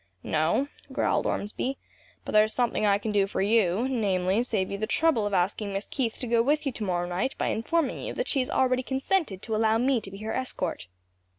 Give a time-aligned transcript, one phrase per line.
[0.23, 1.77] "No," growled Ormsby,
[2.25, 5.73] "but there's something I can do for you; namely, save you the trouble of asking
[5.73, 8.49] Miss Keith to go with you to morrow night by informing you that she has
[8.49, 10.87] already consented to allow me to be her escort."